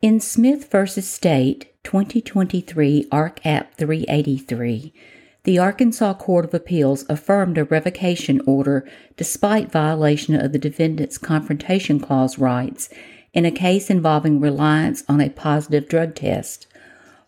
[0.00, 0.86] In Smith v.
[0.86, 3.44] State, 2023 Ark.
[3.44, 4.94] App 383,
[5.42, 11.98] the Arkansas Court of Appeals affirmed a revocation order despite violation of the defendant's Confrontation
[11.98, 12.88] Clause rights
[13.34, 16.68] in a case involving reliance on a positive drug test.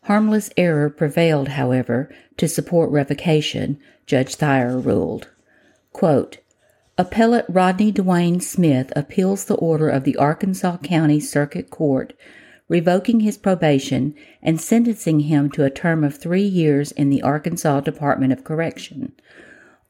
[0.04, 5.28] Harmless error prevailed, however, to support revocation, Judge Thyer ruled.
[5.92, 6.38] Quote,
[6.96, 12.12] Appellant Rodney Dwayne Smith appeals the order of the Arkansas County Circuit Court
[12.70, 17.80] revoking his probation and sentencing him to a term of three years in the Arkansas
[17.80, 19.12] Department of Correction.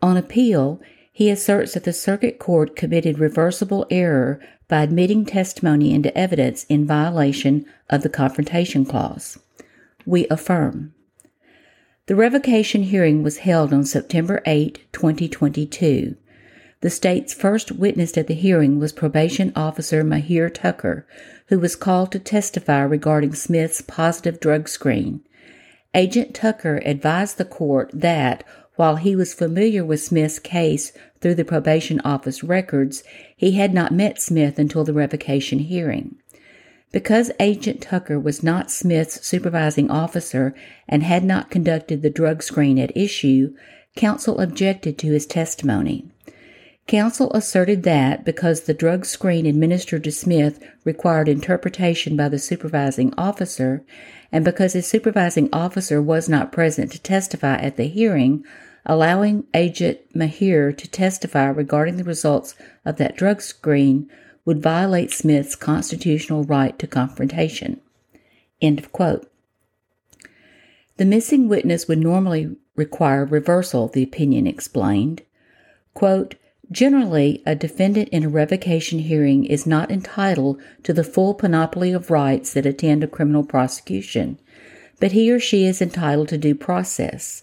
[0.00, 0.80] On appeal,
[1.12, 6.86] he asserts that the Circuit Court committed reversible error by admitting testimony into evidence in
[6.86, 9.38] violation of the Confrontation Clause.
[10.06, 10.94] We affirm.
[12.06, 16.16] The revocation hearing was held on September 8, 2022.
[16.82, 21.06] The state's first witness at the hearing was probation officer Mahir Tucker,
[21.48, 25.20] who was called to testify regarding Smith's positive drug screen.
[25.94, 28.44] Agent Tucker advised the court that,
[28.76, 33.04] while he was familiar with Smith's case through the probation office records,
[33.36, 36.16] he had not met Smith until the revocation hearing.
[36.92, 40.54] Because Agent Tucker was not Smith's supervising officer
[40.88, 43.54] and had not conducted the drug screen at issue,
[43.96, 46.09] counsel objected to his testimony.
[46.90, 53.14] Counsel asserted that because the drug screen administered to Smith required interpretation by the supervising
[53.16, 53.84] officer,
[54.32, 58.44] and because his supervising officer was not present to testify at the hearing,
[58.84, 64.10] allowing Agent Mahir to testify regarding the results of that drug screen
[64.44, 67.80] would violate Smith's constitutional right to confrontation.
[68.60, 69.30] End of quote.
[70.96, 75.22] The missing witness would normally require reversal, the opinion explained.
[75.94, 76.34] Quote,
[76.72, 82.10] Generally, a defendant in a revocation hearing is not entitled to the full panoply of
[82.10, 84.38] rights that attend a criminal prosecution,
[85.00, 87.42] but he or she is entitled to due process.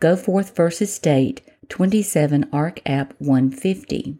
[0.00, 0.84] Goforth v.
[0.84, 2.80] State, 27 Ark.
[2.84, 4.18] App 150.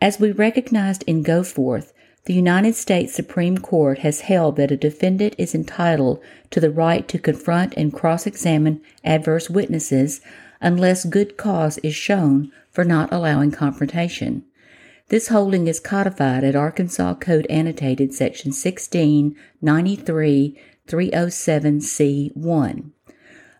[0.00, 1.92] As we recognized in Goforth,
[2.24, 7.06] the United States Supreme Court has held that a defendant is entitled to the right
[7.08, 10.20] to confront and cross examine adverse witnesses
[10.60, 14.44] unless good cause is shown for not allowing confrontation.
[15.08, 22.90] This holding is codified at Arkansas Code Annotated Section 1693 307C1.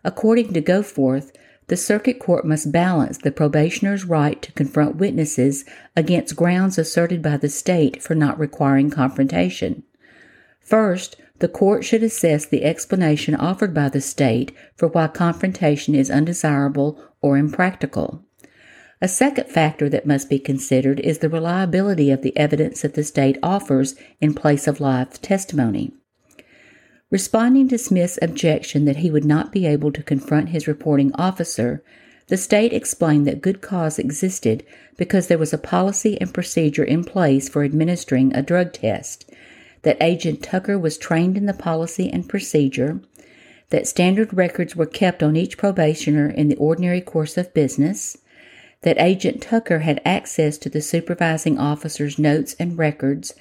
[0.03, 1.31] According to Goforth,
[1.67, 5.65] the circuit court must balance the probationer's right to confront witnesses
[5.95, 9.83] against grounds asserted by the state for not requiring confrontation.
[10.61, 16.09] First, the court should assess the explanation offered by the state for why confrontation is
[16.09, 18.23] undesirable or impractical.
[18.99, 23.03] A second factor that must be considered is the reliability of the evidence that the
[23.03, 25.93] state offers in place of live testimony.
[27.11, 31.83] Responding to Smith's objection that he would not be able to confront his reporting officer,
[32.27, 34.65] the state explained that good cause existed
[34.97, 39.31] because there was a policy and procedure in place for administering a drug test
[39.87, 42.99] that Agent Tucker was trained in the policy and procedure,
[43.69, 48.17] that standard records were kept on each probationer in the ordinary course of business,
[48.81, 53.33] that Agent Tucker had access to the supervising officer's notes and records,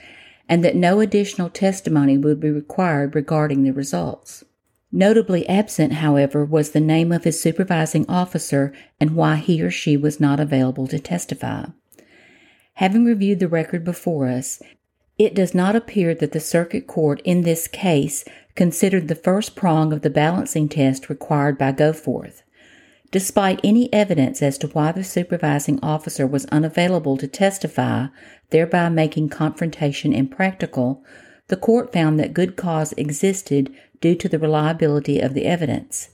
[0.49, 4.45] and that no additional testimony would be required regarding the results.
[4.93, 9.97] Notably absent, however, was the name of his supervising officer and why he or she
[9.97, 11.65] was not available to testify.
[12.75, 14.63] Having reviewed the record before us,
[15.19, 19.93] it does not appear that the circuit court in this case considered the first prong
[19.93, 22.43] of the balancing test required by Goforth.
[23.11, 28.07] Despite any evidence as to why the supervising officer was unavailable to testify,
[28.51, 31.03] thereby making confrontation impractical,
[31.49, 36.11] the court found that good cause existed due to the reliability of the evidence.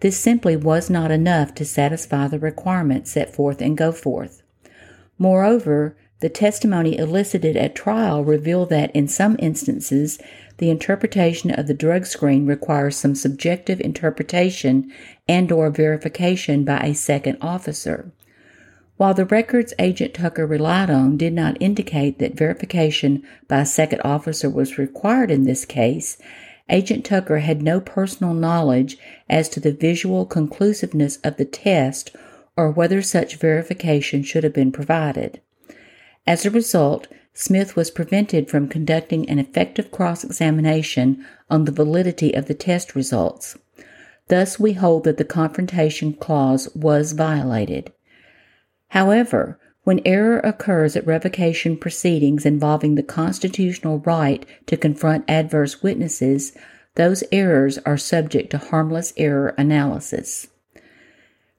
[0.00, 4.42] This simply was not enough to satisfy the requirements set forth in Goforth.
[5.18, 10.18] Moreover, the testimony elicited at trial revealed that in some instances,
[10.58, 14.90] the interpretation of the drug screen requires some subjective interpretation
[15.28, 18.10] and or verification by a second officer.
[18.96, 24.00] While the records Agent Tucker relied on did not indicate that verification by a second
[24.02, 26.16] officer was required in this case,
[26.70, 28.96] Agent Tucker had no personal knowledge
[29.28, 32.16] as to the visual conclusiveness of the test
[32.56, 35.42] or whether such verification should have been provided.
[36.26, 42.32] As a result, Smith was prevented from conducting an effective cross examination on the validity
[42.32, 43.56] of the test results.
[44.28, 47.92] Thus, we hold that the Confrontation Clause was violated.
[48.88, 56.58] However, When error occurs at revocation proceedings involving the constitutional right to confront adverse witnesses,
[56.96, 60.48] those errors are subject to harmless error analysis.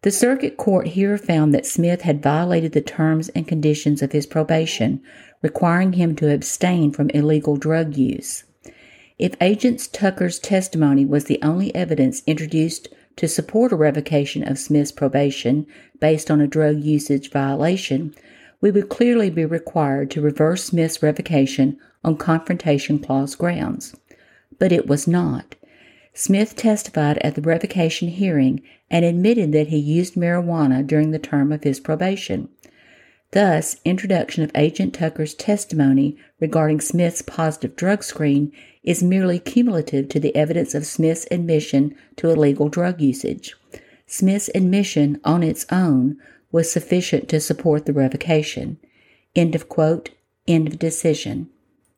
[0.08, 4.26] The circuit court here found that Smith had violated the terms and conditions of his
[4.26, 5.02] probation,
[5.42, 8.46] requiring him to abstain from illegal drug use.
[9.20, 12.88] If Agent Tucker's testimony was the only evidence introduced
[13.18, 15.68] to support a revocation of Smith's probation
[16.00, 18.16] based on a drug usage violation,
[18.62, 23.94] we would clearly be required to reverse Smith's revocation on Confrontation Clause grounds.
[24.58, 25.56] But it was not.
[26.20, 28.60] Smith testified at the revocation hearing
[28.90, 32.50] and admitted that he used marijuana during the term of his probation.
[33.34, 40.20] Thus, introduction of Agent Tucker's testimony regarding Smith's positive drug screen is merely cumulative to
[40.20, 43.54] the evidence of Smith's admission to illegal drug usage.
[44.08, 46.18] Smith's admission on its own
[46.52, 48.80] was sufficient to support the revocation.
[49.36, 50.10] End of quote.
[50.48, 51.52] End of decision.